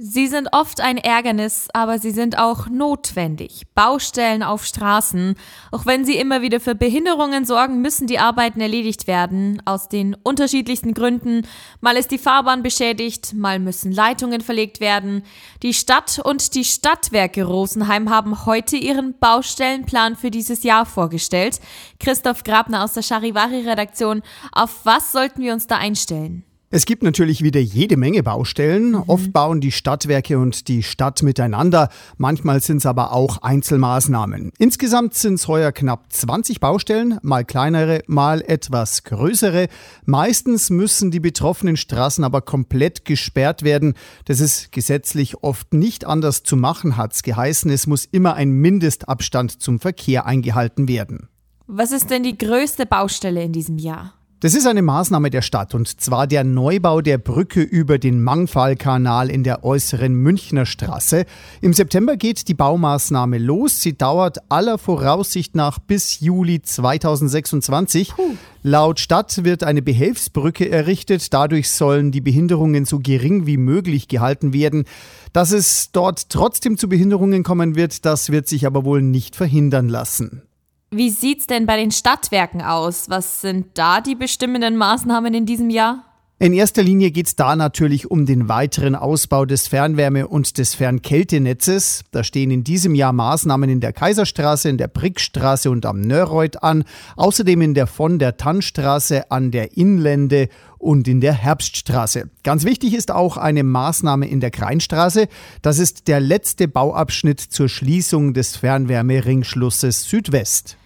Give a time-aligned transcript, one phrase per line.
[0.00, 3.66] Sie sind oft ein Ärgernis, aber sie sind auch notwendig.
[3.74, 5.34] Baustellen auf Straßen.
[5.72, 9.60] Auch wenn sie immer wieder für Behinderungen sorgen, müssen die Arbeiten erledigt werden.
[9.64, 11.42] Aus den unterschiedlichsten Gründen.
[11.80, 15.24] Mal ist die Fahrbahn beschädigt, mal müssen Leitungen verlegt werden.
[15.64, 21.58] Die Stadt und die Stadtwerke Rosenheim haben heute ihren Baustellenplan für dieses Jahr vorgestellt.
[21.98, 24.22] Christoph Grabner aus der Charivari-Redaktion.
[24.52, 26.44] Auf was sollten wir uns da einstellen?
[26.70, 28.90] Es gibt natürlich wieder jede Menge Baustellen.
[28.90, 29.04] Mhm.
[29.06, 31.88] Oft bauen die Stadtwerke und die Stadt miteinander.
[32.18, 34.52] Manchmal sind es aber auch Einzelmaßnahmen.
[34.58, 39.68] Insgesamt sind es heuer knapp 20 Baustellen, mal kleinere, mal etwas größere.
[40.04, 43.94] Meistens müssen die betroffenen Straßen aber komplett gesperrt werden.
[44.26, 47.70] Das ist gesetzlich oft nicht anders zu machen, hat es geheißen.
[47.70, 51.28] Es muss immer ein Mindestabstand zum Verkehr eingehalten werden.
[51.66, 54.17] Was ist denn die größte Baustelle in diesem Jahr?
[54.40, 59.30] Das ist eine Maßnahme der Stadt und zwar der Neubau der Brücke über den Mangfallkanal
[59.30, 61.26] in der äußeren Münchner Straße.
[61.60, 63.82] Im September geht die Baumaßnahme los.
[63.82, 68.14] Sie dauert aller Voraussicht nach bis Juli 2026.
[68.14, 68.36] Puh.
[68.62, 71.34] Laut Stadt wird eine Behelfsbrücke errichtet.
[71.34, 74.84] Dadurch sollen die Behinderungen so gering wie möglich gehalten werden.
[75.32, 79.88] Dass es dort trotzdem zu Behinderungen kommen wird, das wird sich aber wohl nicht verhindern
[79.88, 80.42] lassen.
[80.90, 83.10] Wie sieht's denn bei den Stadtwerken aus?
[83.10, 86.07] Was sind da die bestimmenden Maßnahmen in diesem Jahr?
[86.40, 90.72] In erster Linie geht es da natürlich um den weiteren Ausbau des Fernwärme- und des
[90.72, 92.04] Fernkältenetzes.
[92.12, 96.62] Da stehen in diesem Jahr Maßnahmen in der Kaiserstraße, in der Brickstraße und am Nörreuth
[96.62, 96.84] an,
[97.16, 102.30] außerdem in der von der Tannstraße, an der Inlände und in der Herbststraße.
[102.44, 105.26] Ganz wichtig ist auch eine Maßnahme in der Kreinstraße.
[105.60, 110.76] Das ist der letzte Bauabschnitt zur Schließung des Fernwärmeringschlusses Südwest.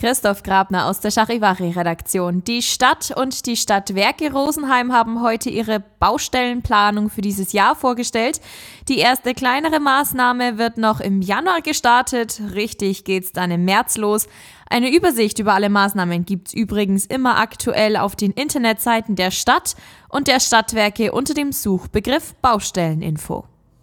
[0.00, 2.42] Christoph Grabner aus der Charivari-Redaktion.
[2.42, 8.40] Die Stadt und die Stadtwerke Rosenheim haben heute ihre Baustellenplanung für dieses Jahr vorgestellt.
[8.88, 12.40] Die erste kleinere Maßnahme wird noch im Januar gestartet.
[12.54, 14.26] Richtig geht's dann im März los.
[14.70, 19.74] Eine Übersicht über alle Maßnahmen gibt's übrigens immer aktuell auf den Internetseiten der Stadt
[20.08, 23.49] und der Stadtwerke unter dem Suchbegriff Baustelleninfo.